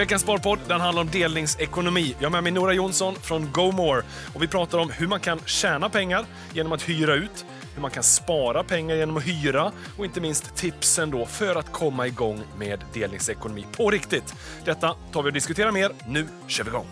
[0.00, 2.16] Veckans Sparpodd den handlar om delningsekonomi.
[2.18, 4.02] Jag har med mig Nora Jonsson från GoMore.
[4.34, 7.44] Och vi pratar om hur man kan tjäna pengar genom att hyra ut,
[7.74, 11.72] hur man kan spara pengar genom att hyra och inte minst tipsen då för att
[11.72, 14.34] komma igång med delningsekonomi på riktigt.
[14.64, 15.92] Detta tar vi och diskuterar mer.
[16.06, 16.86] Nu kör vi igång!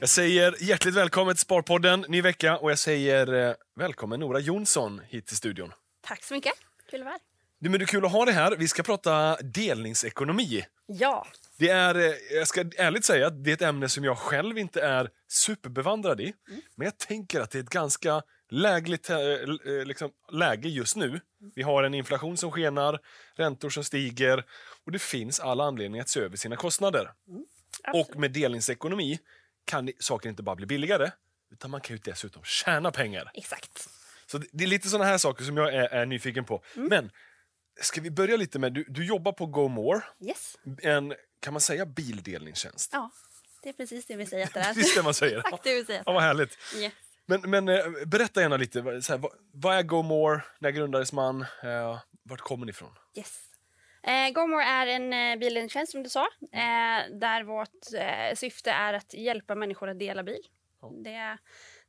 [0.00, 5.00] Jag säger hjärtligt välkommen till Sparpodden, ny vecka och jag säger eh, välkommen Nora Jonsson
[5.08, 5.72] hit till studion.
[6.06, 6.52] Tack så mycket.
[6.90, 7.20] Kul att vara här.
[7.60, 8.56] Du, men det är kul att ha dig här.
[8.56, 10.64] Vi ska prata delningsekonomi.
[10.86, 11.26] Ja.
[11.58, 14.58] Det är, eh, jag ska ärligt säga att det är ett ämne som jag själv
[14.58, 16.32] inte är superbevandrad i.
[16.74, 21.20] Men jag tänker att det är ett ganska lägligt eh, eh, liksom, läge just nu.
[21.54, 22.98] Vi har en inflation som skenar,
[23.36, 24.44] räntor som stiger
[24.86, 27.10] och det finns alla anledningar att se över sina kostnader.
[27.84, 28.08] Absolut.
[28.08, 29.18] Och med delningsekonomi
[29.64, 31.10] kan saker inte bara bli billigare,
[31.52, 33.30] utan man kan ju dessutom tjäna pengar.
[33.34, 33.88] Exakt.
[34.26, 36.64] Så det, är lite såna här saker som jag är, är nyfiken på.
[36.74, 37.10] Men
[37.80, 40.56] ska vi börja lite med, du, du jobbar på GoMore, Yes.
[40.82, 42.90] en, kan man säga bildelningstjänst?
[42.92, 43.10] Ja,
[43.62, 44.74] det är precis det vi säger att det är.
[44.74, 45.38] Precis det man säger.
[45.44, 46.02] Exakt det vi säger.
[46.06, 46.58] Ja, vad härligt.
[46.76, 46.92] Yes.
[47.26, 51.40] Men, men eh, berätta gärna lite, vad- så här, vad, är GoMore, när grundades man,
[51.62, 52.92] eh, vart kommer ni ifrån?
[53.14, 53.42] yes.
[54.02, 58.92] Eh, GoMore är en eh, bildelningstjänst som du sa, eh, där vårt eh, syfte är
[58.94, 60.40] att hjälpa människor att dela bil.
[60.80, 60.92] Ja.
[61.04, 61.38] Det,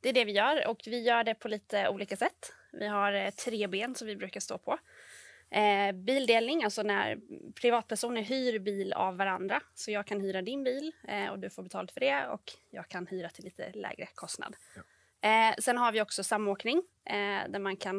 [0.00, 2.52] det är det vi gör och vi gör det på lite olika sätt.
[2.72, 4.78] Vi har tre ben som vi brukar stå på.
[5.50, 7.18] Eh, bildelning, alltså när
[7.60, 9.62] privatpersoner hyr bil av varandra.
[9.74, 12.88] Så jag kan hyra din bil eh, och du får betalt för det och jag
[12.88, 14.56] kan hyra till lite lägre kostnad.
[15.20, 17.96] Eh, sen har vi också samåkning eh, där man kan,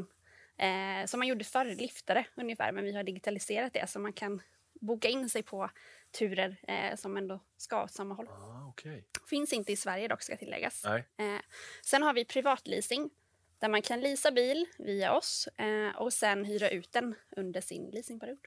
[0.58, 4.42] eh, som man gjorde förr, liftare ungefär, men vi har digitaliserat det så man kan
[4.82, 5.70] boka in sig på
[6.20, 8.28] turer eh, som ändå ska åt samma håll.
[8.28, 9.04] Ah, okay.
[9.30, 10.86] Finns inte i Sverige dock ska tilläggas.
[10.86, 11.02] Eh,
[11.86, 13.10] sen har vi privatleasing
[13.60, 17.90] där man kan leasa bil via oss eh, och sen hyra ut den under sin
[17.90, 18.40] leasingperiod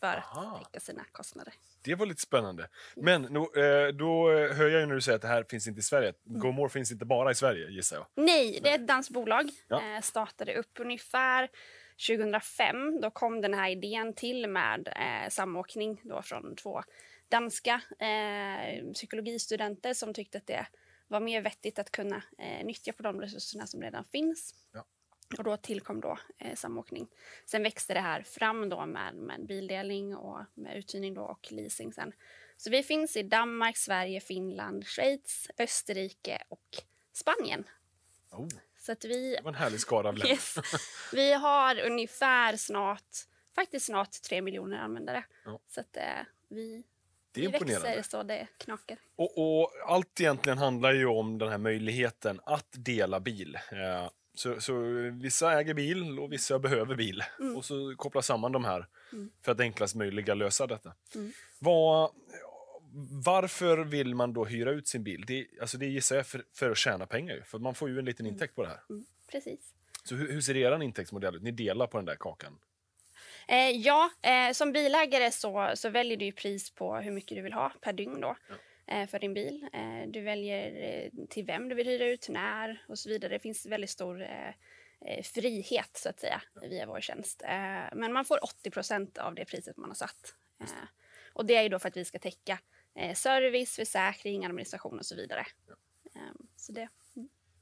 [0.00, 0.56] för Aha.
[0.56, 1.54] att täcka sina kostnader.
[1.82, 2.68] Det var lite spännande.
[2.96, 5.80] Men no, eh, då hör jag ju när du säger att det här finns inte
[5.80, 6.12] i Sverige.
[6.24, 8.06] GoMore finns inte bara i Sverige, gissar jag.
[8.14, 9.50] Nej, det är ett danskt bolag.
[9.68, 9.82] Ja.
[9.82, 11.48] Eh, startade upp ungefär
[12.08, 13.00] 2005.
[13.00, 16.82] Då kom den här idén till med eh, samåkning då från två
[17.28, 20.66] danska eh, psykologistudenter som tyckte att det
[21.10, 24.54] var mer vettigt att kunna eh, nyttja på de resurserna som redan finns.
[24.72, 24.84] Ja.
[25.38, 27.08] Och då tillkom då eh, samåkning.
[27.46, 31.92] Sen växte det här fram då med, med bildelning och med uthyrning då och leasing
[31.92, 32.12] sen.
[32.56, 36.82] Så vi finns i Danmark, Sverige, Finland, Schweiz, Österrike och
[37.12, 37.64] Spanien.
[38.30, 38.48] Oh,
[38.78, 40.32] Så att vi, det var en härlig skara av länder.
[40.34, 40.54] yes,
[41.12, 43.16] vi har ungefär snart,
[43.54, 45.24] faktiskt snart tre miljoner användare.
[45.44, 45.60] Ja.
[45.68, 46.04] Så att eh,
[46.48, 46.84] vi,
[47.32, 47.88] Det är imponerande.
[47.88, 48.98] växer så det knakar.
[49.16, 53.54] Och, och allt egentligen handlar ju om den här möjligheten att dela bil.
[53.72, 54.74] Eh, så, så
[55.22, 57.22] vissa äger bil och vissa behöver bil.
[57.56, 58.86] Och så kopplar samman de här
[59.42, 60.94] för att enklast möjliga lösa detta.
[61.58, 62.10] Vad,
[63.24, 65.24] varför vill man då hyra ut sin bil?
[65.26, 67.42] Det, alltså det gissar jag för, för att tjäna pengar.
[67.46, 68.80] För man får ju en liten intäkt på det här.
[68.90, 69.74] Mm, precis.
[70.04, 71.42] Så hur, hur ser er intäktsmodell ut?
[71.42, 72.58] Ni delar på den där kakan?
[73.50, 77.42] Eh, ja, eh, som bilägare så, så väljer du ju pris på hur mycket du
[77.42, 78.36] vill ha per dygn då,
[78.86, 79.68] eh, för din bil.
[79.72, 83.32] Eh, du väljer eh, till vem du vill hyra ut, när och så vidare.
[83.32, 87.42] Det finns väldigt stor eh, frihet så att säga via vår tjänst.
[87.92, 90.34] Men man får 80% av det priset man har satt.
[91.32, 92.58] Och det är ju då för att vi ska täcka
[93.14, 95.46] service, försäkring, administration och så vidare.
[96.16, 96.88] Eh, så det,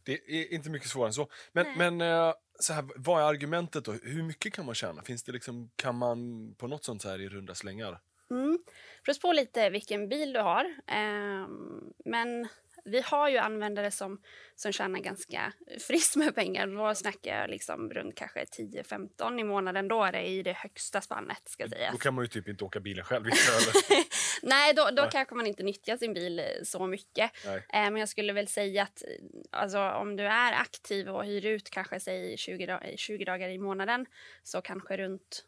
[0.08, 1.28] Det är inte mycket svårare än så.
[1.52, 3.92] Men, men eh, så här, vad är argumentet då?
[3.92, 5.02] Hur mycket kan man tjäna?
[5.02, 8.00] Finns det liksom, kan man på något sånt så här i runda slängar?
[8.30, 8.58] Mm.
[9.04, 10.66] Beror på lite vilken bil du har.
[10.86, 12.48] Ehm, men
[12.88, 14.22] vi har ju användare som,
[14.54, 15.52] som tjänar ganska
[15.86, 16.66] friskt med pengar.
[16.66, 19.88] Då snackar jag liksom runt kanske 10-15 i månaden.
[19.88, 21.92] Då är det i det högsta spannet ska sägas.
[21.92, 23.24] Då kan man ju typ inte åka bilen själv.
[24.42, 27.30] Nej, då, då kanske man inte nyttjar sin bil eh, så mycket.
[27.44, 27.56] Nej.
[27.56, 29.08] Eh, men jag skulle väl säga att eh,
[29.50, 33.58] alltså, om du är aktiv och hyr ut kanske säg 20, dag- 20 dagar i
[33.58, 34.06] månaden
[34.42, 35.44] så kanske runt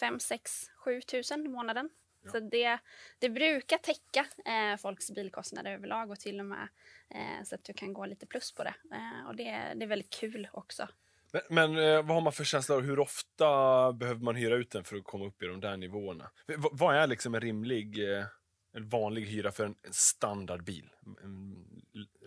[0.00, 1.90] 5, 6, 7 tusen i månaden.
[2.30, 2.78] Så det,
[3.18, 6.68] det brukar täcka eh, folks bilkostnader överlag och till och med
[7.10, 8.74] eh, så att du kan gå lite plus på det.
[8.92, 10.88] Eh, och det, det är väldigt kul också.
[11.32, 11.42] Men,
[11.74, 14.96] men eh, vad har man för känsla hur ofta behöver man hyra ut den för
[14.96, 16.30] att komma upp i de där nivåerna?
[16.46, 18.24] V- vad är liksom en rimlig, eh,
[18.72, 20.90] en vanlig hyra för en, en standardbil?
[21.22, 21.56] En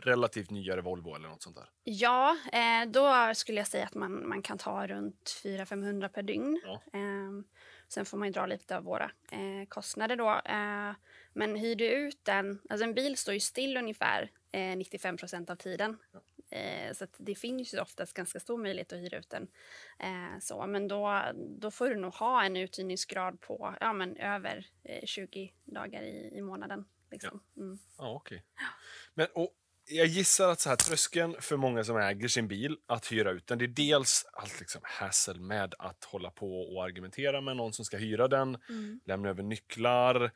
[0.04, 1.70] relativt nyare Volvo eller något sånt där?
[1.84, 6.62] Ja, eh, då skulle jag säga att man, man kan ta runt 400-500 per dygn.
[6.66, 6.82] Ja.
[7.90, 10.42] Eh, sen får man ju dra lite av våra eh, kostnader då.
[10.46, 10.96] Eh,
[11.34, 15.50] men hyr du ut den, alltså en bil står ju still ungefär eh, 95 procent
[15.50, 15.98] av tiden.
[16.52, 19.48] Eh, så det finns ju oftast ganska stor möjlighet att hyra ut den.
[20.00, 24.66] Eh, så, men då, då får du nog ha en uthyrningsgrad på ja, men över
[24.84, 26.86] eh, 20 dagar i, i månaden.
[27.12, 27.44] Liksom.
[27.58, 27.78] Mm.
[27.98, 28.44] Ja, okej.
[29.14, 29.54] Men och,
[29.90, 33.48] jag gissar att så här, tröskeln för många som äger sin bil att hyra ut
[33.48, 37.74] den, det är dels allt liksom hassle med att hålla på och argumentera med någon
[37.74, 39.00] som ska hyra den, Mm.
[39.06, 40.32] lämna över nycklar,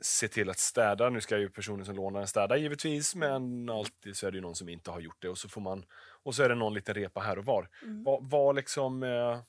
[0.00, 1.10] se till att städa.
[1.10, 4.42] Nu ska ju personen som lånar den städa givetvis, men alltid så är det ju
[4.42, 5.84] någon som inte har gjort det och så får man
[6.22, 7.68] och så är det någon liten repa här och var.
[7.82, 8.04] Mm.
[8.04, 9.40] Vad, vad liksom, eh,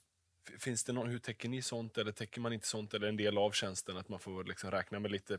[0.60, 3.38] finns det någon, hur täcker ni sånt eller täcker man inte sånt eller en del
[3.38, 5.38] av tjänsten att man får liksom räkna med lite,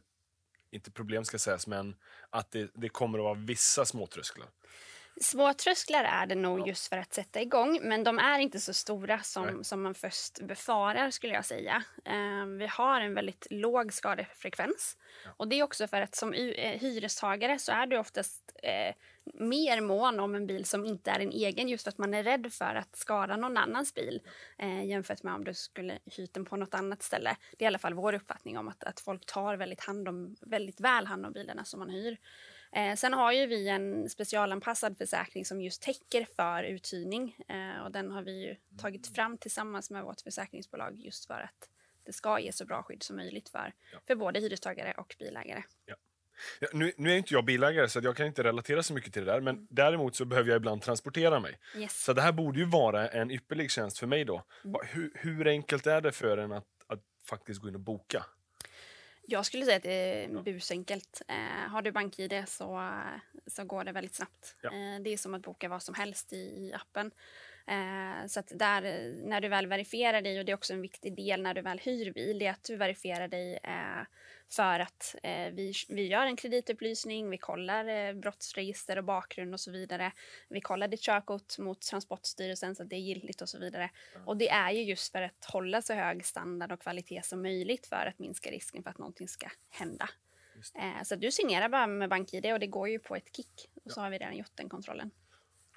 [0.72, 1.94] inte problem ska sägas, men
[2.30, 4.48] att det, det kommer att vara vissa småtrösklar.
[5.20, 8.72] Små trösklar är det nog just för att sätta igång, men de är inte så
[8.72, 9.24] stora Nej.
[9.24, 11.82] som, som man först befarar skulle jag säga.
[12.04, 14.96] Eh, vi har en väldigt låg skadefrekvens
[15.36, 18.94] och det är också för att som eh, hyrestagare så är du oftast eh,
[19.34, 22.22] mer mån om en bil som inte är en egen just för att man är
[22.22, 24.20] rädd för att skada någon annans bil
[24.58, 27.36] eh, jämfört med om du skulle hyrt den på något annat ställe.
[27.58, 30.36] Det är i alla fall vår uppfattning om att, att folk tar väldigt, hand om,
[30.40, 32.18] väldigt väl hand om bilarna som man hyr.
[32.76, 37.92] Eh, sen har ju vi en specialanpassad försäkring som just täcker för uthyrning eh, och
[37.92, 41.68] den har vi ju tagit fram tillsammans med vårt försäkringsbolag just för att
[42.04, 43.98] det ska ge så bra skydd som möjligt för, Ja.
[44.06, 45.62] för både hyrestagare och bilägare.
[46.60, 49.24] Ja, nu, nu är inte jag bilägare så jag kan inte relatera så mycket till
[49.24, 51.58] det där, men däremot så behöver jag ibland transportera mig.
[51.76, 52.04] Yes.
[52.04, 54.44] Så det här borde ju vara en ypperlig tjänst för mig då.
[54.64, 54.80] Mm.
[54.86, 58.24] Hur, hur enkelt är det för en att, att faktiskt gå in och boka?
[59.32, 61.22] Jag skulle säga att det är busenkelt.
[61.28, 62.92] Eh, har du BankID så,
[63.46, 64.56] så går det väldigt snabbt.
[64.62, 64.68] Ja.
[64.68, 67.10] Eh, det är som att boka vad som helst i, i appen.
[67.66, 71.16] Eh, så att där, när du väl verifierar dig, och det är också en viktig
[71.16, 74.02] del när du väl hyr bil, det är att du verifierar dig eh,
[74.52, 79.60] för att eh, vi, vi gör en kreditupplysning, vi kollar eh, brottsregister och bakgrund och
[79.60, 80.12] så vidare.
[80.48, 83.90] Vi kollar ditt körkort mot Transportstyrelsen så att det är giltigt och så vidare.
[84.26, 87.86] Och det är ju just för att hålla så hög standard och kvalitet som möjligt
[87.86, 90.08] för att minska risken för att någonting ska hända.
[90.74, 93.70] Eh, så du signerar bara med BankID och det går ju på ett kick.
[93.84, 95.10] Och så har vi redan gjort den kontrollen.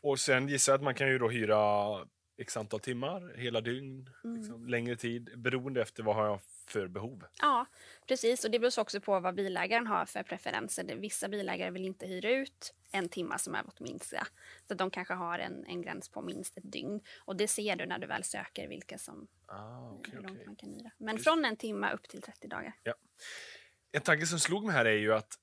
[0.01, 1.57] Och sen gissar jag att man kan ju då hyra
[2.37, 4.37] x antal timmar, hela dygn, Mm.
[4.37, 7.25] liksom, längre tid, beroende efter vad har jag för behov.
[7.41, 7.65] Ja,
[8.07, 8.45] precis.
[8.45, 10.95] Och det beror också på vad bilägaren har för preferenser.
[10.95, 14.27] Vissa bilägare vill inte hyra ut en timme som är vårt minsta.
[14.67, 17.01] Så de kanske har en, en gräns på minst ett dygn.
[17.25, 20.45] Och det ser du när du väl söker vilka som Ah, okay, hur långt okay.
[20.45, 20.91] man kan hyra.
[20.97, 21.23] Men Just.
[21.23, 22.73] från en timme upp till 30 dagar.
[23.91, 25.33] En tanke som slog mig här är ju att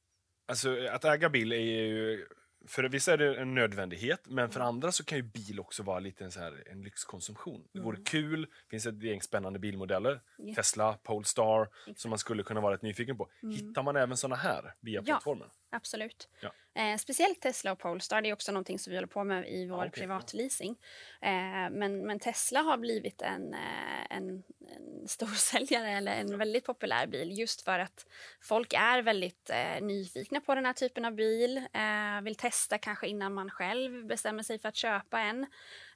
[0.48, 2.26] alltså, att äga bil är ju
[2.66, 5.98] för vissa är det en nödvändighet, men för andra så kan ju bil också vara
[5.98, 7.64] lite en, så här, en lyxkonsumtion.
[7.72, 10.54] Det vore kul, det finns ett gäng spännande bilmodeller, Ja.
[10.54, 12.00] Tesla, Polestar, Exakt.
[12.00, 13.28] som man skulle kunna vara rätt nyfiken på.
[13.52, 15.02] Hittar man även såna här via Ja.
[15.04, 15.48] plattformen?
[15.72, 16.28] Absolut.
[16.40, 16.52] Ja.
[16.74, 19.66] Eh, speciellt Tesla och Polestar, det är också någonting som vi håller på med i
[19.66, 20.76] vår okej, privatleasing.
[21.20, 24.42] Eh, men, men Tesla har blivit en, eh, en,
[24.76, 28.06] en storsäljare eller en väldigt populär bil just för att
[28.40, 31.56] folk är väldigt eh, nyfikna på den här typen av bil.
[31.56, 35.46] Eh, vill testa kanske innan man själv bestämmer sig för att köpa en.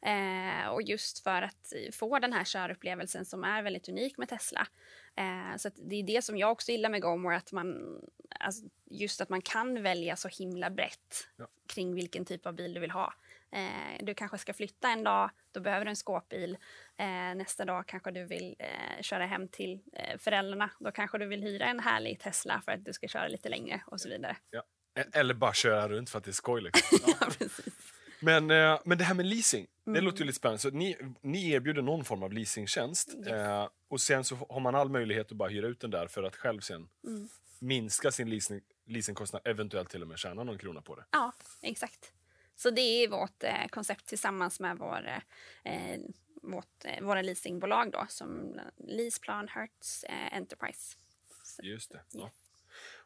[0.03, 4.67] Eh, och just för att få den här körupplevelsen som är väldigt unik med Tesla.
[5.17, 7.99] Eh, så det är det som jag också gillar med GoMore, att man,
[8.41, 11.47] alltså just att man kan välja så himla brett Ja.
[11.75, 13.15] kring vilken typ av bil du vill ha.
[13.53, 16.59] Eh, du kanske ska flytta en dag, då behöver du en skåpbil.
[16.97, 20.71] Eh, nästa dag kanske du vill eh, köra hem till eh, föräldrarna.
[20.81, 23.83] Då kanske du vill hyra en härlig Tesla för att du ska köra lite längre
[23.87, 24.37] och så vidare.
[24.99, 26.61] E- Eller bara köra runt för att det är skoj.
[26.63, 26.99] Liksom.
[27.07, 27.15] Ja.
[27.21, 27.75] Ja, precis.
[28.21, 30.05] Men, eh, men det här med leasing, det Mm.
[30.05, 30.59] låter ju lite spännande.
[30.59, 33.27] Så ni, ni erbjuder någon form av leasingtjänst Yes.
[33.29, 36.23] eh, och sen så har man all möjlighet att bara hyra ut den där för
[36.23, 37.29] att själv sen Mm.
[37.59, 41.05] minska sin leasing, leasingkostnad, eventuellt till och med tjäna någon krona på det.
[41.13, 41.33] Ja,
[41.63, 42.13] exakt.
[42.57, 45.09] Så det är vårt eh, koncept tillsammans med vår,
[45.65, 46.01] eh,
[46.43, 50.97] vårt, eh, våra leasingbolag då, som Leaseplan, Hertz, eh, Enterprise.
[51.43, 52.01] Så, Just det.
[52.11, 52.31] Ja.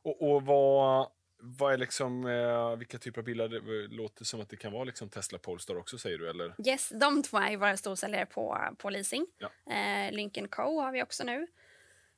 [0.02, 1.10] Och, och vad,
[1.42, 3.48] vad är liksom, eh, vilka typer av bilar?
[3.48, 6.54] Det låter som att det kan vara liksom Tesla Polestar också säger du, eller?
[6.66, 9.26] Yes, de två är våra storsäljare på, på leasing.
[9.38, 9.72] Ja.
[9.74, 11.46] Eh, Lincoln Co har vi också nu.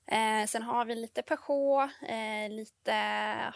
[0.06, 2.94] Eh, sen har vi lite Peugeot, eh, lite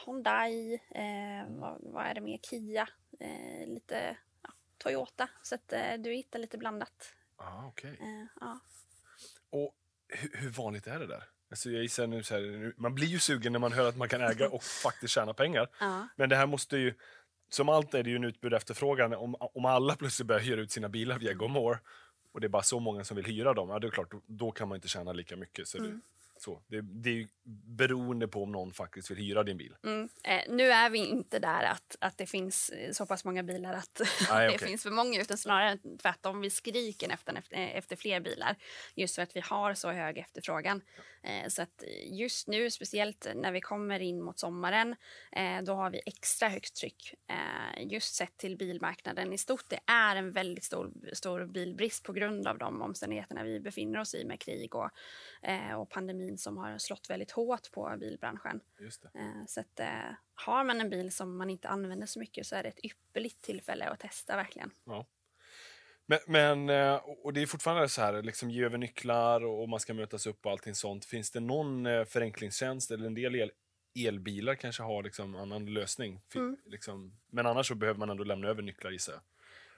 [0.06, 2.38] Hyundai, eh, vad, vad är det mer?
[2.38, 2.88] Kia,
[3.20, 5.28] eh, lite ja, Toyota.
[5.42, 7.12] Så att du hittar lite blandat.
[7.36, 7.72] Ah.
[7.82, 8.60] Eh, ja.
[9.50, 9.74] Och
[10.08, 11.24] hur, hur vanligt är det där?
[11.50, 14.08] Alltså jag gissar nu så här, man blir ju sugen när man hör att man
[14.08, 15.68] kan äga och faktiskt tjäna pengar.
[15.80, 16.08] Ja.
[16.16, 16.94] Men det här måste ju,
[17.48, 19.14] som allt är det ju en utbud och efterfrågan.
[19.14, 21.78] Om, om alla plötsligt börjar hyra ut sina bilar via GoMore
[22.32, 24.20] och det är bara så många som vill hyra dem, ja det är klart, då,
[24.26, 25.68] då kan man inte tjäna lika mycket.
[25.68, 25.90] Så Mm.
[25.90, 26.00] det,
[26.38, 27.28] Så, det, det är ju
[27.76, 29.76] beroende på om någon faktiskt vill hyra din bil.
[29.84, 30.08] Mm.
[30.24, 33.74] Eh, nu är vi inte där att, att det finns eh, så pass många bilar
[33.74, 34.00] att
[34.30, 36.40] Nej, det finns för många, utan snarare tvärtom.
[36.40, 38.56] Vi skriker efter, efter, fler bilar
[38.94, 40.82] just för att vi har så hög efterfrågan.
[41.22, 44.96] Eh, så att just nu, speciellt när vi kommer in mot sommaren,
[45.32, 47.14] eh, då har vi extra högt tryck.
[47.28, 49.64] Eh, just sett till bilmarknaden i stort.
[49.68, 54.14] Det är en väldigt stor, stor bilbrist på grund av de omständigheterna vi befinner oss
[54.14, 54.90] i med krig och, eh,
[55.76, 58.60] och pandemin som har slått väldigt hårt på bilbranschen.
[59.14, 62.56] Eh, Så att, eh, har man en bil som man inte använder så mycket så
[62.56, 64.70] är det ett ypperligt tillfälle att testa verkligen.
[64.84, 65.06] Ja.
[66.06, 69.80] Men, men, eh, och det är fortfarande så här, liksom ge över nycklar och man
[69.80, 71.04] ska mötas upp och allting sånt.
[71.04, 73.50] Finns det någon eh, förenklingstjänst eller en del el,
[73.94, 76.20] elbilar kanske har liksom annan lösning?
[76.34, 76.56] Mm.
[76.64, 79.22] Liksom, men annars så behöver man ändå lämna över nycklar gissar jag.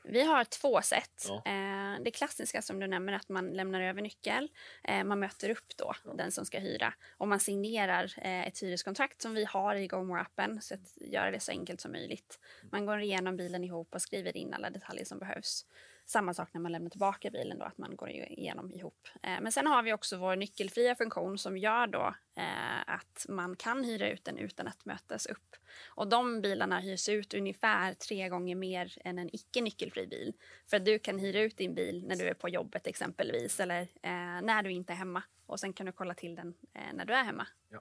[0.08, 1.26] Vi har två sätt.
[1.28, 1.42] Ja.
[1.46, 4.48] Eh, det klassiska som du nämner att man lämnar över nyckel.
[4.84, 9.22] Eh, man möter upp då den som ska hyra och man signerar eh, ett hyreskontrakt
[9.22, 12.38] som vi har i GoMore-appen så att göra det så enkelt som möjligt.
[12.72, 15.66] Man går igenom bilen ihop och skriver in alla detaljer som behövs.
[16.10, 19.08] Samma sak när man lämnar tillbaka bilen då, att man går igenom ihop.
[19.22, 23.56] Eh, men sen har vi också vår nyckelfria funktion som gör då eh, att man
[23.56, 25.56] kan hyra ut den utan att mötas upp.
[25.88, 30.34] Och de bilarna hyrs ut ungefär tre gånger mer än en icke nyckelfri bil.
[30.70, 33.80] För att du kan hyra ut din bil när du är på jobbet exempelvis eller
[33.82, 35.22] eh, när du inte är hemma.
[35.46, 37.46] Och sen kan du kolla till den eh, när du är hemma.
[37.68, 37.80] Ja.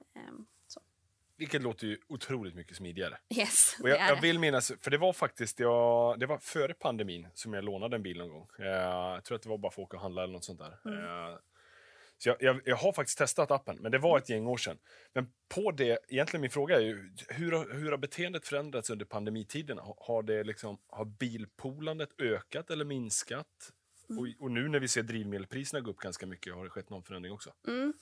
[1.38, 3.18] Vilket låter ju otroligt mycket smidigare.
[3.36, 4.22] Yes, Och det jag, är jag det.
[4.22, 8.02] vill minnas, för det var faktiskt jag, det var före pandemin som jag lånade en
[8.02, 8.48] bil någon gång.
[8.58, 10.58] Eh, jag tror att det var bara för att åka och handla eller något sånt
[10.58, 10.78] där.
[10.84, 11.04] Mm.
[11.04, 11.38] Eh,
[12.18, 14.78] så jag, jag, jag har faktiskt testat appen, men det var ett gäng år sedan.
[15.14, 19.78] Men på det, egentligen min fråga är ju, hur, hur har beteendet förändrats under pandemitiden?
[19.78, 23.72] Har, har, det liksom, har bilpoolandet ökat eller minskat?
[24.10, 24.22] Mm.
[24.22, 27.02] Och, och nu när vi ser drivmedelspriserna gå upp ganska mycket, har det skett någon
[27.02, 27.52] förändring också?
[27.66, 27.92] Mm.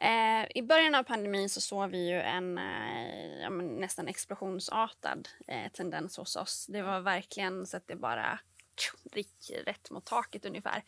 [0.00, 5.28] Eh, I början av pandemin så såg vi ju en eh, ja, men nästan explosionsartad
[5.48, 6.66] eh, tendens hos oss.
[6.66, 8.40] Det var verkligen så att det bara
[8.76, 10.84] tjo, gick rätt mot taket ungefär.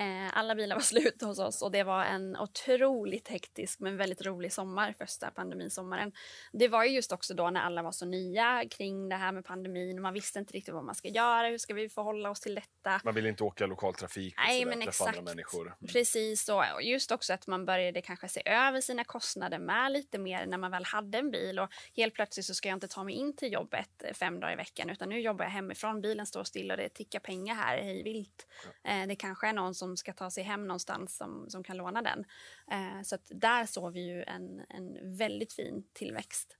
[0.00, 4.26] Eh, alla bilar var slut hos oss och det var en otroligt hektisk men väldigt
[4.26, 6.12] rolig sommar, första pandemisommaren.
[6.52, 9.44] Det var ju just också då när alla var så nya kring det här med
[9.44, 12.40] pandemin och man visste inte riktigt vad man ska göra, hur ska vi förhålla oss
[12.40, 13.00] till detta?
[13.04, 15.76] Man vill inte åka lokaltrafik och Nej, men träffa andra människor.
[15.92, 20.18] Precis, och och just också att man började kanske se över sina kostnader med lite
[20.18, 21.58] mer när man väl hade en bil.
[21.58, 24.52] Och helt plötsligt så ska jag inte ta mig in till jobbet eh, fem dagar
[24.52, 26.00] i veckan utan nu jobbar jag hemifrån.
[26.00, 28.46] Bilen står still och det tickar pengar här hej vilt.
[28.84, 32.02] Eh, det kanske är någon som ska ta sig hem någonstans som, som kan låna
[32.02, 32.24] den.
[32.70, 36.56] Eh, så där såg vi ju en, en väldigt fin tillväxt.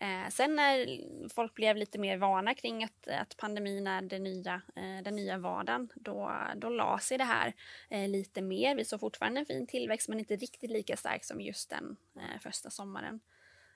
[0.00, 0.86] Eh, sen när
[1.34, 5.38] folk blev lite mer vana kring att, att pandemin är det nya, eh, den nya
[5.38, 7.54] vardagen, då, då la sig det här
[7.90, 8.76] eh, lite mer.
[8.76, 12.40] Vi såg fortfarande en fin tillväxt men inte riktigt lika stark som just den eh,
[12.40, 13.20] första sommaren.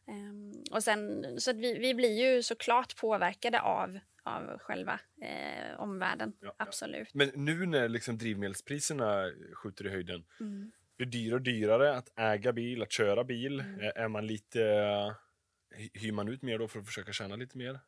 [0.07, 6.33] Ehm, och sen, så vi, vi blir ju såklart påverkade av, av själva eh, omvärlden,
[6.41, 6.65] Ja, ja.
[6.67, 7.15] absolut.
[7.15, 10.73] Men nu när liksom drivmedelspriserna skjuter i höjden, Mm.
[10.99, 13.61] det dyrare och dyrare att äga bil, att köra bil?
[13.61, 13.81] Mm.
[13.81, 14.63] Eh, Är man lite...
[14.63, 15.13] eh,
[15.79, 17.81] hy- Hyr man ut mer då för att försöka tjäna lite mer?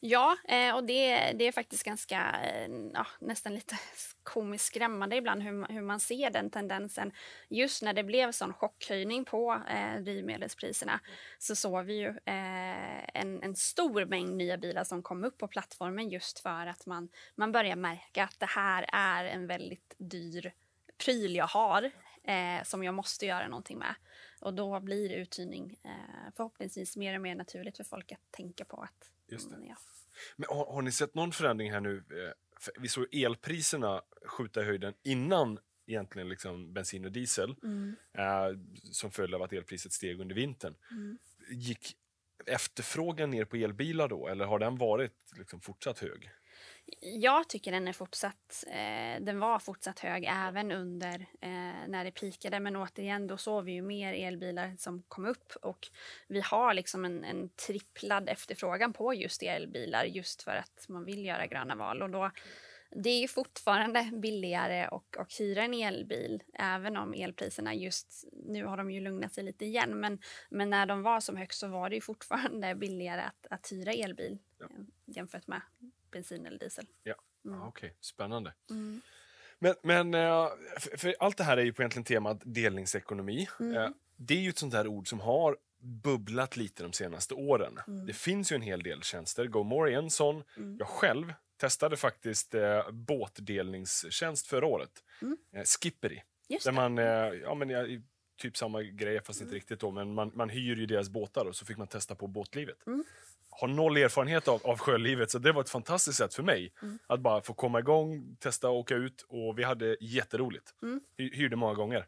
[0.00, 3.78] Ja, eh, och det, det är faktiskt ganska, eh, ja, nästan lite
[4.22, 7.12] komiskt skrämmande ibland hur, hur man ser den tendensen.
[7.48, 11.00] Just när det blev sån chockhöjning på eh, drivmedelspriserna
[11.38, 15.48] så såg vi ju eh, en, en stor mängd nya bilar som kom upp på
[15.48, 20.52] plattformen just för att man, man börjar märka att det här är en väldigt dyr
[21.04, 21.90] pryl jag har
[22.24, 23.94] eh, som jag måste göra någonting med.
[24.40, 28.76] Och då blir uthyrning eh, förhoppningsvis mer och mer naturligt för folk att tänka på
[28.76, 29.56] att Just det.
[29.56, 29.76] men ja.
[30.36, 31.96] Men har, har ni sett någon förändring här nu?
[32.10, 32.32] Eh,
[32.82, 37.96] Vi såg elpriserna skjuta i höjden innan egentligen liksom bensin och diesel Mm.
[38.18, 38.58] eh,
[38.92, 40.74] som följd av att elpriset steg under vintern.
[40.90, 41.18] Mm.
[41.50, 41.96] Gick
[42.46, 46.30] efterfrågan ner på elbilar då eller har den varit liksom fortsatt hög?
[47.00, 52.10] Jag tycker den är fortsatt, eh, den var fortsatt hög även under eh, när det
[52.10, 52.60] pikade.
[52.60, 55.88] Men återigen, då såg vi ju mer elbilar som kom upp och
[56.28, 61.26] vi har liksom en, en tripplad efterfrågan på just elbilar just för att man vill
[61.26, 62.02] göra gröna val.
[62.02, 62.30] Och då,
[62.94, 68.64] det är ju fortfarande billigare att och hyra en elbil, även om elpriserna just nu
[68.64, 70.00] har de ju lugnat sig lite igen.
[70.00, 70.18] Men,
[70.50, 74.38] men när de var som högst så var det fortfarande billigare att, att hyra elbil
[74.58, 74.64] Ja.
[74.66, 74.70] eh,
[75.06, 75.60] jämfört med
[76.10, 76.86] bensin eller diesel.
[77.02, 77.14] Ja,
[77.46, 77.62] Mm.
[77.62, 77.96] ah, okej.
[78.00, 78.54] Spännande.
[78.70, 79.00] Mm.
[79.58, 80.48] Men, men eh,
[80.80, 83.48] för, för allt det här är ju på egentligen temat delningsekonomi.
[83.60, 83.76] Mm.
[83.76, 87.78] Eh, Det är ju ett sånt här ord som har bubblat lite de senaste åren.
[87.88, 88.06] Mm.
[88.06, 89.46] Det finns ju en hel del tjänster.
[89.46, 90.42] GoMore är en sån.
[90.56, 90.76] Mm.
[90.78, 94.90] Jag själv testade faktiskt eh, båtdelningstjänst förra året.
[95.22, 95.36] Mm.
[95.52, 96.20] Eh, Skippery.
[96.48, 96.76] Just Där det.
[96.76, 97.04] man, eh,
[97.42, 98.02] ja, men jag
[98.38, 101.56] typ samma grej, fast inte riktigt då, men man, man hyr ju deras båtar och
[101.56, 102.86] så fick man testa på båtlivet.
[102.86, 103.04] Mm.
[103.50, 106.98] Har noll erfarenhet av, av sjölivet, så det var ett fantastiskt sätt för mig Mm.
[107.06, 110.74] att bara få komma igång, testa och åka ut och vi hade jätteroligt.
[110.82, 111.00] Mm.
[111.18, 112.06] Hy- Hyrde många gånger.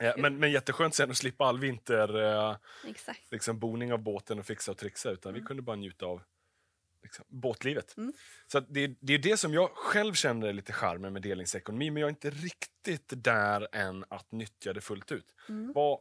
[0.00, 2.56] Eh, men, men jätteskönt sen att slippa all vinter eh,
[3.30, 6.22] liksom boning av båten och fixa och trixa, utan vi kunde bara njuta av
[7.04, 7.96] liksom, båtlivet.
[7.96, 8.12] Mm.
[8.46, 12.00] Så det, det är det som jag själv känner är lite charmen med delningsekonomi, men
[12.00, 15.26] jag är inte riktigt där än att nyttja det fullt ut.
[15.48, 15.72] Mm.
[15.72, 15.98] Vad,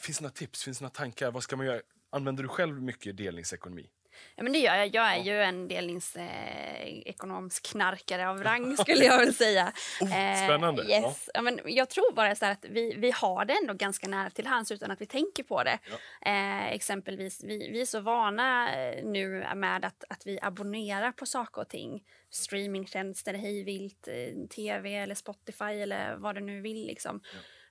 [0.00, 1.30] finns det några tips, finns det några tankar?
[1.30, 1.80] Vad ska man göra?
[2.10, 3.90] Använder du själv mycket delningsekonomi?
[4.36, 4.94] Ja, men det gör jag.
[4.94, 9.72] Jag är ju en delningsekonomisk knarkare av rang skulle jag vilja säga.
[10.00, 10.08] Oh,
[10.44, 10.82] spännande.
[10.82, 11.30] Eh, yes.
[11.34, 11.42] ja.
[11.42, 14.46] men jag tror bara så här att vi, vi har det ändå ganska nära till
[14.46, 15.78] hands utan att vi tänker på det.
[16.26, 21.26] Eh, exempelvis, vi, vi är så vana eh, nu med att, att vi abonnerar på
[21.26, 22.02] saker och ting.
[22.30, 26.86] Streamingtjänster, hejvilt, eh, tv eller Spotify eller vad du nu vill.
[26.86, 27.20] Liksom.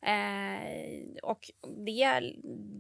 [0.06, 1.52] Eh, och
[1.86, 2.34] det,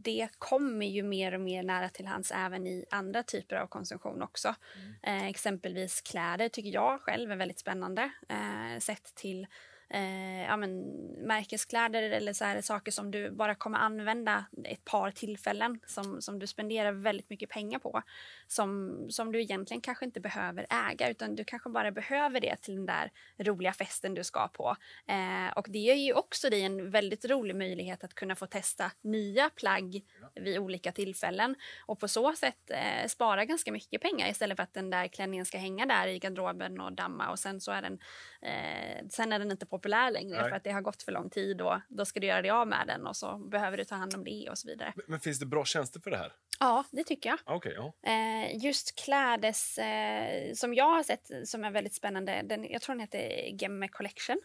[0.04, 4.22] det kommer ju mer och mer nära till hands även i andra typer av konsumtion
[4.22, 4.56] också.
[5.04, 8.12] Eh, exempelvis kläder tycker jag själv är väldigt spännande.
[8.30, 9.48] Eh, sett till
[9.90, 10.82] eh, ja, men,
[11.28, 16.40] märkeskläder eller så här, saker som du bara kommer använda ett par tillfällen som, som
[16.40, 18.02] du spenderar väldigt mycket pengar på.
[18.48, 22.76] Som, som du egentligen kanske inte behöver äga utan du kanske bara behöver det till
[22.76, 24.76] den där roliga festen du ska på.
[25.08, 28.92] Eh, och det ger ju också dig en väldigt rolig möjlighet att kunna få testa
[29.02, 30.02] nya plagg
[30.36, 34.74] vid olika tillfällen och på så sätt eh, spara ganska mycket pengar istället för att
[34.74, 38.00] den där klänningen ska hänga där i garderoben och damma och sen så är den,
[38.46, 40.50] eh, sen är den inte populär längre Nej.
[40.50, 42.68] för att det har gått för lång tid och då ska du göra dig av
[42.68, 44.94] med den och så behöver du ta hand om det och så vidare.
[44.96, 46.34] Men, men finns det bra tjänster för det här?
[46.60, 47.40] Ja, det tycker jag.
[47.46, 47.94] Ah, Okej, ja.
[48.12, 52.42] Eh, just klädes eh, som jag har sett som är väldigt spännande.
[52.44, 54.40] Den, jag tror den heter Gemme Collection.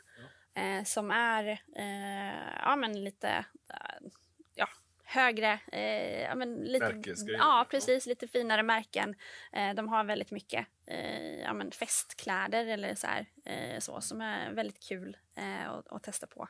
[0.58, 4.08] Eh, som är eh, ja, men lite eh, ja,
[5.08, 5.58] högre...
[5.72, 8.06] Eh, ja, men lite, ja, precis.
[8.06, 9.14] Lite finare märken.
[9.52, 14.20] Eh, de har väldigt mycket eh, ja, men festkläder eller så, här, eh, så som
[14.20, 16.48] är väldigt kul eh, att, att testa på.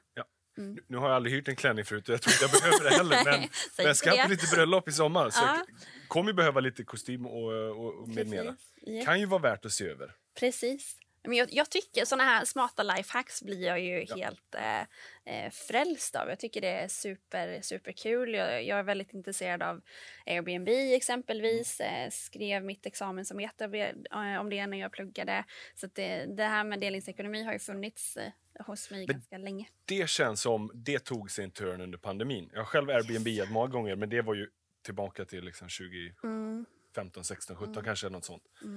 [0.56, 2.90] Nu, nu har jag aldrig hyrt en klänning förut och jag tror inte jag behöver
[2.90, 3.24] det heller.
[3.24, 5.56] Men, men jag ska på lite bröllop i sommar så Ja.
[5.56, 8.56] jag kommer behöva lite kostym och, och, och med mera.
[8.80, 9.04] Ja.
[9.04, 10.12] Kan ju vara värt att se över.
[10.40, 10.96] Precis.
[11.28, 14.80] Men jag, jag tycker såna här smarta lifehacks blir jag ju helt eh,
[15.24, 16.28] eh, frälst av.
[16.28, 18.34] Jag tycker det är super, superkul.
[18.34, 19.80] Jag, jag är väldigt intresserad av
[20.26, 21.80] Airbnb exempelvis.
[21.80, 25.44] Eh, skrev mitt examensarbete eh, om det när jag pluggade.
[25.74, 28.32] Så det, det här med delningsekonomi har ju funnits eh,
[28.66, 29.68] hos mig Men- ganska länge.
[29.84, 32.50] Det känns som det tog sig en turn under pandemin.
[32.52, 34.48] Jag har själv Airbnb många gånger men det var ju
[34.84, 38.42] tillbaka till liksom 2015, 16, 17 kanske något sånt.
[38.62, 38.68] Eh,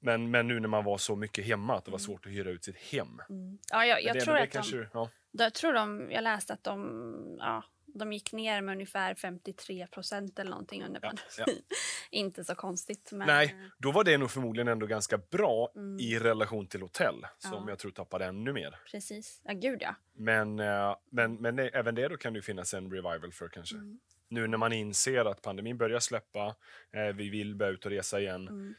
[0.00, 2.50] men, men nu när man var så mycket hemma att det var svårt att hyra
[2.50, 3.20] ut sitt hem.
[3.70, 5.08] Ja, jag, jag det, tror det att de, kanske, ja.
[5.30, 10.38] Jag tror de, jag läste att de, ja, de gick ner med ungefär 53 procent
[10.38, 11.62] eller någonting under Ja, pandemin.
[12.10, 13.10] Inte så konstigt.
[13.12, 16.00] Men, Nej, då var det nog förmodligen ändå ganska bra Mm.
[16.00, 17.64] i relation till hotell som Ja.
[17.68, 18.78] jag tror tappade ännu mer.
[18.90, 19.40] Precis.
[19.44, 19.94] Ja, gud ja.
[20.12, 23.76] Men, eh, men, men även det då kan det finnas en revival för kanske.
[23.76, 23.98] Mm.
[24.28, 26.54] Nu när man inser att pandemin börjar släppa,
[26.92, 28.74] eh, vi vill börja ut och resa igen.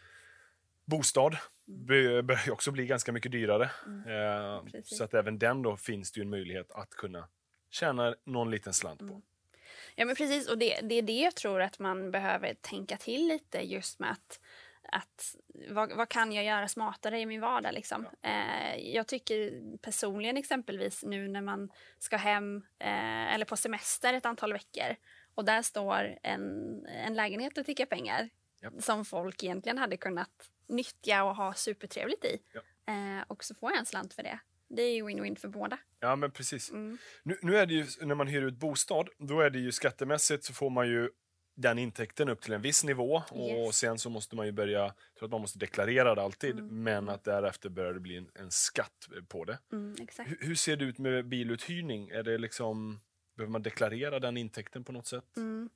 [0.87, 0.97] Mm.
[0.99, 3.63] Bostad bör- börjar också bli ganska mycket dyrare.
[4.07, 4.71] Eh, Mm.
[4.71, 4.97] Precis.
[4.97, 7.27] så att även den då finns det en möjlighet att kunna
[7.69, 9.05] tjäna någon liten slant på.
[9.05, 9.21] Mm.
[9.95, 10.49] Ja, men precis.
[10.49, 14.11] Och det, det är det jag tror att man behöver tänka till lite just med
[14.11, 14.39] att
[14.91, 15.35] att
[15.69, 17.73] vad, vad kan jag göra smartare i min vardag?
[17.73, 18.07] Liksom?
[18.21, 21.69] Eh, jag tycker personligen exempelvis nu när man
[21.99, 24.95] ska hem eh, eller på semester ett antal veckor
[25.35, 26.41] och där står en,
[26.85, 28.29] en lägenhet och tickar pengar
[28.61, 28.73] Japp.
[28.83, 32.39] som folk egentligen hade kunnat nyttja och ha supertrevligt i.
[32.53, 32.61] Ja.
[32.93, 34.39] Eh, och så får jag en slant för det.
[34.69, 35.77] Det är ju win-win för båda.
[35.99, 36.71] Ja, men precis.
[36.71, 36.97] Mm.
[37.23, 40.43] Nu, nu är det ju, när man hyr ut bostad, då är det ju skattemässigt
[40.43, 41.09] så får man ju
[41.55, 43.77] den intäkten upp till en viss nivå och Yes.
[43.77, 46.83] sen så måste man ju börja, jag tror att man måste deklarera det alltid, Mm.
[46.83, 49.59] men att därefter börjar det bli en, en skatt på det.
[49.71, 50.29] Mm, exakt.
[50.31, 52.09] Hur, hur ser det ut med biluthyrning?
[52.09, 52.99] Är det liksom,
[53.35, 55.37] behöver man deklarera den intäkten på något sätt?
[55.37, 55.69] Mm.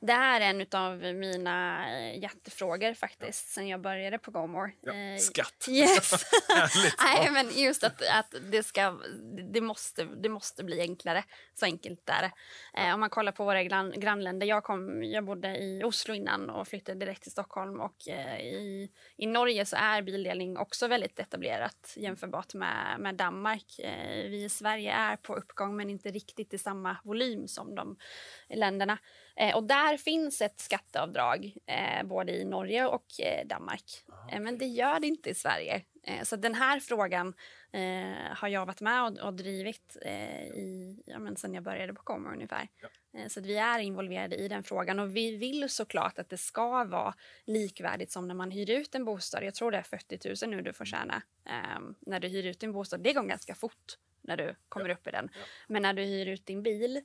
[0.00, 4.72] Det här är en av mina eh, hjärtefrågor faktiskt, sen jag började på GoMore.
[4.80, 5.66] Ja, Eh, skatt.
[5.70, 6.12] Yes!
[6.98, 7.30] Nej, Ja.
[7.30, 8.98] men just att, att det, ska,
[9.52, 11.24] det, måste, det måste bli enklare.
[11.54, 12.32] Så enkelt är det.
[12.82, 14.46] Eh, om man kollar på våra grann, grannländer.
[14.46, 17.80] Jag, kom, jag bodde i Oslo innan och flyttade direkt till Stockholm.
[17.80, 18.06] Och
[18.40, 23.64] i, I Norge så är bildelning också väldigt etablerat jämförbart med, med Danmark.
[24.24, 27.96] Vi i Sverige är på uppgång men inte riktigt i samma volym som de
[28.48, 28.98] länderna.
[29.36, 34.04] Eh, och där finns ett skatteavdrag eh, både i Norge och eh, Danmark.
[34.32, 35.82] Eh, men det gör det inte i Sverige.
[36.06, 37.34] Eh, så den här frågan
[38.30, 39.96] har jag varit med och, och drivit
[40.54, 42.68] i, ja, men sen jag började på Kommer ungefär.
[42.80, 43.28] Ja.
[43.28, 47.14] Så vi är involverade i den frågan och vi vill såklart att det ska vara
[47.44, 49.44] likvärdigt som när man hyr ut en bostad.
[49.44, 52.60] Jag tror det är 40 000 nu du får tjäna ehm, när du hyr ut
[52.60, 53.02] din bostad.
[53.02, 55.30] Det går ganska fort när du kommer upp i den.
[55.34, 55.40] Ja.
[55.68, 57.00] Men när du hyr ut din bil,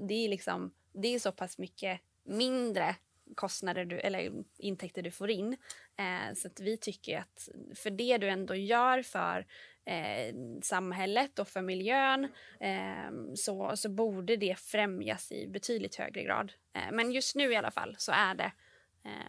[0.00, 2.96] det är liksom det är så pass mycket mindre
[3.34, 5.56] kostnader du, eller intäkter du får in.
[5.96, 9.46] Eh, så att vi tycker att för det du ändå gör för
[9.84, 12.24] eh, samhället och för miljön
[12.60, 16.52] eh, så, så borde det främjas i betydligt högre grad.
[16.74, 18.52] Eh, men just nu i alla fall så är det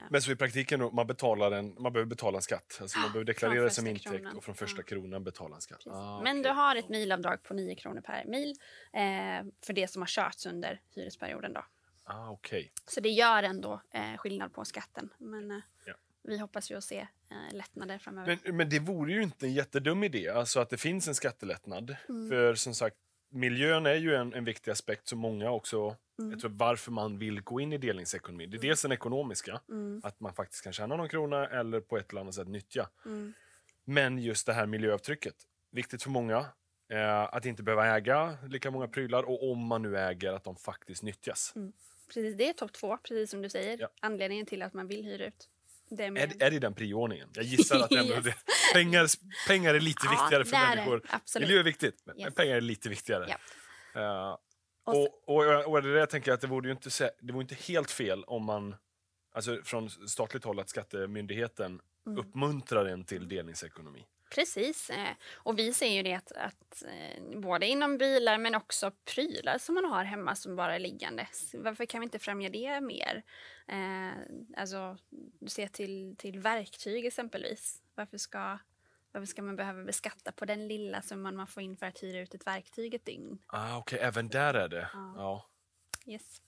[0.10, 2.78] Men så i praktiken, då, man, betalar en, man behöver betala en skatt.
[2.82, 4.38] Alltså man behöver deklarera som intäkt kronan.
[4.38, 4.84] och från första Ja.
[4.86, 5.88] kronan betala en skatt.
[5.88, 6.44] Ah, Men okej.
[6.44, 8.50] du har ett milavdrag på 9 kronor per mil
[8.94, 11.54] eh, för det som har körts under hyresperioden.
[11.54, 11.66] Då.
[12.04, 12.72] Ah, okej.
[12.88, 15.10] Så det gör ändå eh, skillnad på skatten.
[15.18, 15.94] Men eh, Ja.
[16.24, 18.40] vi hoppas ju att se eh, lättnader framöver.
[18.44, 21.96] Men, men det vore ju inte en jättedum idé, alltså att det finns en skattelättnad.
[22.10, 22.30] Mm.
[22.30, 22.96] För som sagt,
[23.30, 26.32] miljön är ju en, en viktig aspekt som många också, Mm.
[26.32, 28.46] jag tror varför man vill gå in i delningsekonomi.
[28.46, 31.98] Det är dels den ekonomiska, Mm, att man faktiskt kan tjäna någon krona eller på
[31.98, 32.90] ett eller annat sätt nyttja.
[33.06, 33.34] mm,
[33.86, 35.36] Men just det här miljöavtrycket,
[35.72, 36.46] viktigt för många.
[36.90, 40.56] Eh, att inte behöva äga lika många prylar och om man nu äger att de
[40.56, 41.54] faktiskt nyttjas.
[42.08, 43.78] precis, det är topp två, precis som du säger.
[43.80, 43.90] Ja.
[44.02, 45.50] Anledningen till att man vill hyra ut.
[45.90, 47.30] Det är Är, är det den prioordningen?
[47.34, 48.24] Jag gissar att Yes.
[48.24, 48.36] det,
[48.74, 49.08] pengar,
[49.48, 51.02] pengar är lite Ja, viktigare för är människor.
[51.40, 52.34] Miljö är viktigt, men Yes.
[52.36, 53.38] pengar är lite viktigare.
[53.94, 54.02] Ja.
[54.02, 54.38] Eh,
[54.84, 57.12] Och så- och, och, och det är det jag tänker att det vore ju inte,
[57.22, 58.76] det vore inte helt fel om man,
[59.34, 62.18] alltså från statligt håll, att skattemyndigheten Mm.
[62.20, 64.06] uppmuntrar en till delningsekonomi.
[64.36, 64.90] Precis.
[64.90, 69.58] Eh, och vi ser ju det att, att eh, både inom bilar men också prylar
[69.58, 71.28] som man har hemma som bara är liggande.
[71.54, 73.24] Varför kan vi inte främja det mer?
[73.68, 74.12] Eh,
[74.58, 74.98] alltså,
[75.48, 77.82] se till, till verktyg exempelvis.
[77.96, 78.60] Varför ska,
[79.14, 82.20] varför ska man behöva beskatta på den lilla summan man får in för att hyra
[82.20, 83.38] ut ett verktyg ett dygn?
[83.48, 84.90] Ah, Okej, även där är det.
[84.94, 85.14] Ja.
[85.18, 85.50] Ja.
[86.06, 86.42] Yes.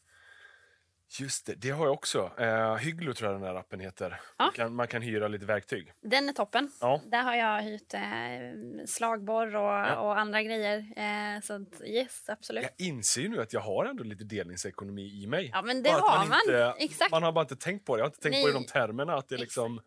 [1.19, 2.31] Just det, det har jag också.
[2.37, 4.19] Eh, Hygglo tror jag den där appen heter.
[4.37, 4.45] Ja.
[4.45, 5.93] Man, kan, man kan hyra lite verktyg.
[6.01, 6.71] Den är toppen.
[6.81, 7.01] Ja.
[7.05, 10.77] Där har jag hyrt eh, slagborr och, och andra grejer.
[10.77, 12.63] Eh, så yes, absolut.
[12.63, 15.49] Jag inser ju nu att jag har ändå lite delningsekonomi i mig.
[15.53, 16.39] Ja, men det Bara har man.
[16.45, 17.11] Inte, Exakt.
[17.11, 17.99] Man har bara inte tänkt på det.
[17.99, 18.67] Jag har inte tänkt på det i de Nej.
[18.67, 19.81] termerna, att det, är liksom,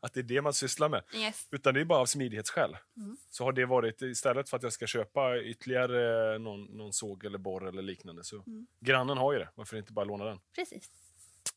[0.00, 1.02] att det är det man sysslar med.
[1.14, 1.48] Yes.
[1.50, 2.76] Utan det är bara av smidighetsskäl.
[2.96, 3.16] Mm.
[3.30, 7.38] Så har det varit, istället för att jag ska köpa ytterligare någon, någon såg eller
[7.38, 8.66] borr eller liknande, så Mm.
[8.80, 9.48] grannen har ju det.
[9.54, 10.40] Varför inte bara låna den?
[10.54, 10.90] Precis.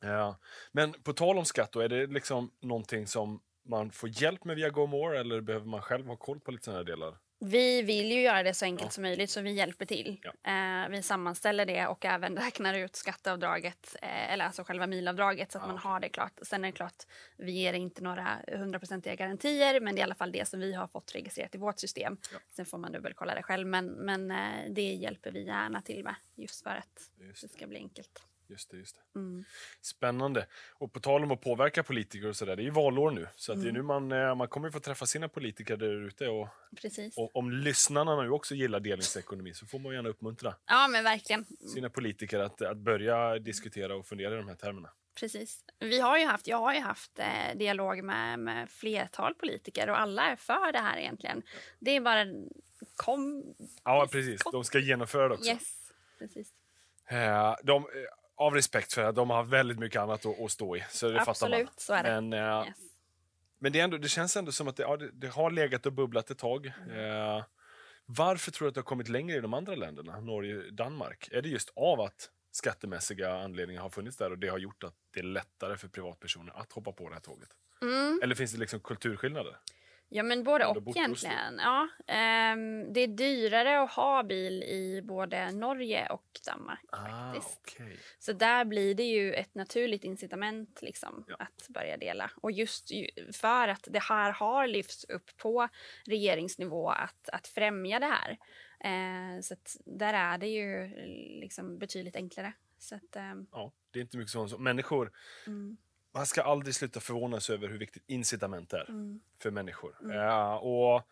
[0.01, 0.39] Ja.
[0.71, 4.55] Men på tal om skatt, då, är det liksom någonting som man får hjälp med
[4.55, 7.17] via GoMore eller behöver man själv ha koll på lite sådana delar?
[7.41, 8.91] Vi vill ju göra det så enkelt Ja.
[8.91, 10.19] som möjligt så vi hjälper till.
[10.43, 10.51] Ja.
[10.83, 15.57] Eh, vi sammanställer det och även räknar ut skatteavdraget, eh, eller alltså själva milavdraget så
[15.57, 16.39] att Ah, man har det klart.
[16.41, 17.03] Sen är det klart,
[17.37, 20.73] vi ger inte några hundraprocentiga garantier men det är i alla fall det som vi
[20.73, 22.17] har fått registrerat i vårt system.
[22.33, 22.39] Ja.
[22.55, 26.15] Sen får man dubbelkolla det själv men, men eh, det hjälper vi gärna till med
[26.35, 28.23] just för att Just det det, ska bli enkelt.
[28.49, 28.77] Just det.
[28.77, 29.19] Just det.
[29.19, 29.43] Mm.
[29.81, 30.45] Spännande.
[30.73, 33.27] Och på tal om att påverka politiker och sådär, det är ju valår nu.
[33.35, 33.81] Så att det är Mm.
[33.81, 36.27] nu man, eh, man kommer få träffa sina politiker där ute.
[36.27, 36.47] Och,
[37.15, 41.45] och om lyssnarna nu också gillar delningsekonomi så får man gärna uppmuntra Ja men verkligen.
[41.45, 44.89] sina politiker att, att börja diskutera och fundera i de här termerna.
[45.19, 45.63] Precis.
[45.79, 49.99] Vi har ju haft, jag har ju haft eh, dialog med, med flertal politiker och
[49.99, 51.41] alla är för det här egentligen.
[51.79, 52.25] Det är bara
[52.95, 53.43] kom...
[53.83, 54.41] Ja, precis.
[54.51, 55.49] De ska genomföra det också.
[55.49, 55.75] Yes.
[56.19, 56.53] Precis.
[57.09, 57.85] Eh, de,
[58.39, 60.85] av respekt för att de har väldigt mycket annat att, att stå i.
[60.89, 62.21] Så det Absolut, så är det.
[62.21, 62.77] Men, eh, Yes.
[63.59, 65.93] men det, ändå, det känns ändå som att det, ja, det, det har legat och
[65.93, 66.73] bubblat ett tag.
[66.89, 66.99] Mm.
[66.99, 67.43] Eh,
[68.05, 71.29] varför tror du att det har kommit längre i de andra länderna, Norge Danmark?
[71.31, 74.95] Är det just av att skattemässiga anledningar har funnits där och det har gjort att
[75.13, 77.49] det är lättare för privatpersoner att hoppa på det här tåget?
[77.81, 78.19] Mm.
[78.23, 79.57] Eller finns det liksom kulturskillnader?
[80.11, 81.57] Ja, men både och egentligen.
[81.57, 86.79] Ja, ehm, det är dyrare att ha bil i både Norge och Danmark.
[86.91, 87.59] Ah, Faktiskt.
[87.61, 87.97] okej.
[88.19, 91.35] Så där blir det ju ett naturligt incitament liksom, Ja.
[91.39, 92.31] att börja dela.
[92.35, 95.67] Och just ju- för att det här har lyfts upp på
[96.05, 98.37] regeringsnivå att, att främja det här.
[98.83, 100.87] Eh, så där är det ju
[101.41, 102.53] liksom betydligt enklare.
[102.77, 104.59] Så att, ehm, Ja, det är inte mycket sånt.
[104.59, 105.11] Människor,
[105.47, 105.77] mm,
[106.13, 109.95] man ska aldrig sluta förvånas över hur viktigt incitament är mm, för människor.
[110.01, 111.07] Ja, och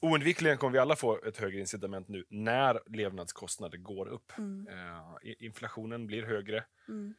[0.00, 4.32] oundvikligen kommer vi alla få ett högre incitament nu när levnadskostnader går upp.
[5.22, 6.64] i- inflationen blir högre.
[6.88, 7.14] mm.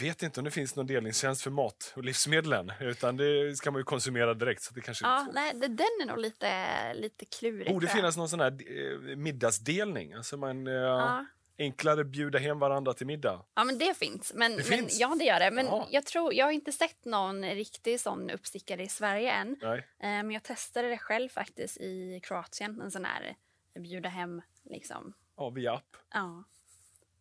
[0.00, 3.70] Vet inte om det finns någon delningstjänst för mat och livsmedel än, utan det ska
[3.70, 4.62] man ju konsumera direkt.
[4.62, 7.72] Så det kanske Ja, nej, det- den är nog lite, lite klurig.
[7.72, 10.12] borde finnas någon sån här eh, middagsdelning.
[10.12, 11.26] Alltså man, Ja,
[11.58, 13.44] enklare bjuda hem varandra till middag?
[13.54, 14.32] Ja, men det finns.
[14.34, 15.00] Men, Det men, finns?
[15.00, 15.50] Ja, det gör det.
[15.50, 15.86] Men Jaha.
[15.90, 19.56] jag, tror, jag har inte sett någon riktig sån uppstickare i Sverige än.
[19.62, 19.78] Nej.
[19.78, 22.80] Eh, Men jag testade det själv faktiskt i Kroatien.
[22.80, 23.36] En sån här
[23.74, 25.12] eh, bjuda hem, liksom.
[25.36, 25.96] Ja, via app.
[26.12, 26.44] Ja,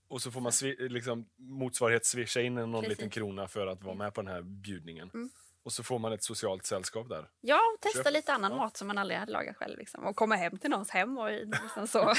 [0.07, 0.51] Och så får man
[0.89, 2.89] liksom, motsvarighet swisha in någon Precis.
[2.89, 5.11] liten krona för att vara med på den här bjudningen.
[5.13, 5.29] Mm.
[5.65, 7.29] Och så får man ett socialt sällskap där.
[7.41, 8.13] ja och testa Köp.
[8.13, 8.57] lite annan Ja.
[8.57, 9.77] mat som man aldrig hade lagat själv.
[9.77, 10.05] Liksom.
[10.05, 11.99] Och komma hem till någons hem och liksom så.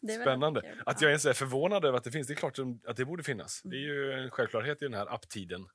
[0.00, 0.60] det är väl Spännande.
[0.60, 0.82] kul.
[0.86, 1.04] Att Ja.
[1.04, 2.26] jag ens är förvånad över att det finns.
[2.26, 3.60] Det är klart att det borde finnas.
[3.64, 5.66] Det är ju en självklarhet i den här apptiden.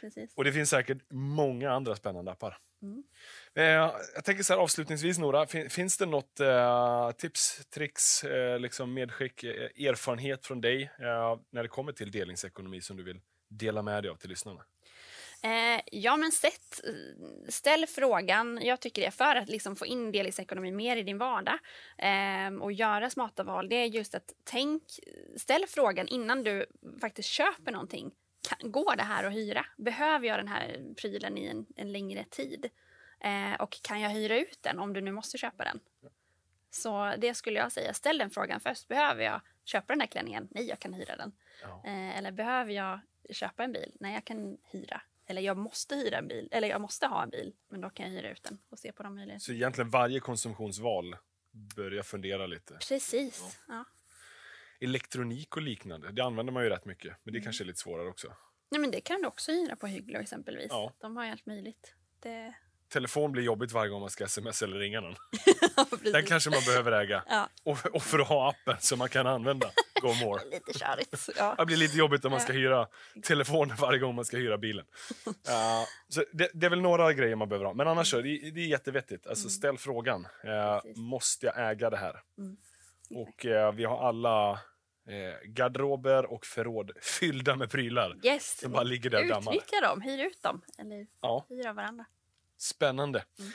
[0.00, 0.32] Precis.
[0.36, 2.56] Och det finns säkert många andra spännande appar.
[2.82, 3.04] Mm.
[3.54, 3.64] Eh,
[4.14, 8.94] jag tänker så här avslutningsvis Nora, fin- finns det något eh, tips, tricks, eh, liksom
[8.94, 13.82] medskick, eh, erfarenhet från dig eh, när det kommer till delningsekonomi som du vill dela
[13.82, 14.64] med dig av till lyssnarna?
[15.44, 16.80] Eh, ja, men sätt,
[17.48, 18.58] ställ frågan.
[18.62, 21.58] Jag tycker det, för att liksom få in delningsekonomi mer i din vardag
[21.98, 24.82] eh, och göra smarta val, det är just att tänk,
[25.36, 26.66] ställ frågan innan du
[27.00, 28.10] faktiskt köper någonting.
[28.48, 29.66] Kan, går det här att hyra?
[29.76, 32.70] Behöver jag den här prylen i en, en längre tid?
[33.20, 35.80] Eh, och kan jag hyra ut den om du nu måste köpa den?
[36.70, 38.88] Så det skulle jag säga, ställ den frågan först.
[38.88, 40.48] Behöver jag köpa den här klänningen?
[40.50, 41.32] Nej, jag kan hyra den.
[41.62, 41.82] Ja.
[41.84, 43.96] Eh, eller behöver jag köpa en bil?
[44.00, 45.02] Nej, jag kan hyra.
[45.26, 46.48] Eller jag måste hyra en bil.
[46.50, 48.92] Eller jag måste ha en bil, men då kan jag hyra ut den och se
[48.92, 49.40] på de möjligheterna.
[49.40, 51.16] Så egentligen varje konsumtionsval
[51.76, 52.74] börja fundera lite.
[52.88, 53.58] Precis.
[53.68, 53.84] Ja.
[54.80, 57.16] Elektronik och liknande, det använder man ju rätt mycket.
[57.22, 58.36] Men det kanske är lite svårare också.
[58.70, 60.66] Nej, men det kan du också hyra på Hygglo exempelvis.
[60.70, 60.92] Ja.
[60.98, 61.94] De har ju allt möjligt.
[62.20, 62.54] Det...
[62.88, 65.14] Telefon blir jobbigt varje gång man ska sms eller ringa någon.
[65.90, 66.12] Precis.
[66.12, 67.22] Den kanske man behöver äga.
[67.28, 69.70] Ja, Och, och för att ha appen som man kan använda.
[70.02, 70.42] Go more.
[70.44, 71.28] lite körigt.
[71.36, 71.54] Ja.
[71.58, 72.86] Det blir lite jobbigt om man ska hyra
[73.22, 74.84] telefonen varje gång man ska hyra bilen.
[75.46, 77.74] Ja, så det, det är väl några grejer man behöver ha.
[77.74, 79.26] Men annars så, det, det är jättevettigt.
[79.26, 80.26] Alltså, ställ frågan.
[80.42, 80.96] Precis.
[80.96, 82.22] måste jag äga det här?
[82.38, 82.56] Mm.
[83.14, 84.50] Och eh, vi har alla
[85.08, 88.16] eh, garderober och förråd fyllda med prylar.
[88.22, 88.58] Yes.
[88.60, 89.52] Som bara ligger där och dammar.
[89.52, 90.60] Utnyttja dem, hyr ut dem.
[90.78, 92.04] Eller Ja, hyr av varandra.
[92.56, 93.24] Spännande.
[93.38, 93.52] Mm.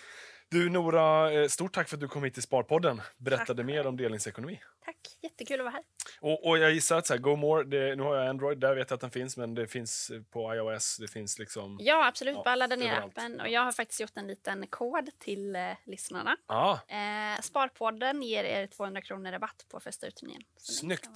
[0.51, 3.01] Du Nora, eh, stort tack för att du kom hit till Sparpodden.
[3.17, 4.61] Berättade Tack mer om delningsekonomi.
[4.85, 5.83] Tack, jättekul att vara här.
[6.21, 8.75] Och, och jag gissar att så här, Go More, det, nu har jag Android, där
[8.75, 11.77] vet jag att den finns, men det finns eh, på iOS, det finns liksom...
[11.81, 12.35] Ja, absolut.
[12.35, 13.39] Ja, Bara ladda ner appen.
[13.41, 16.37] Och jag har faktiskt gjort en liten kod till eh, lyssnarna.
[16.45, 21.09] Ah, Eh, Sparpodden ger er 200 kronor rabatt på första ni Snyggt.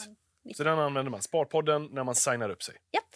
[0.55, 1.21] så den använder man.
[1.21, 2.75] Sparpodden när man signar upp sig.
[2.91, 3.15] Japp,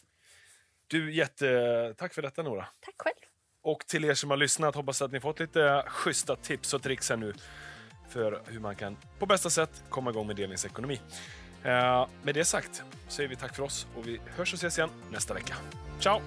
[0.87, 1.93] Du, jätte...
[1.97, 2.67] Tack för detta Nora.
[2.79, 3.15] tack själv.
[3.67, 7.09] Och till er som har lyssnat, hoppas att ni fått lite schyssta tips och tricks
[7.09, 7.33] här nu
[8.09, 11.01] för hur man kan på bästa sätt komma igång med delningsekonomi.
[11.63, 14.89] Eh, med det sagt säger vi tack för oss och vi hörs och ses igen
[15.11, 15.55] nästa vecka.
[15.99, 16.21] Ciao!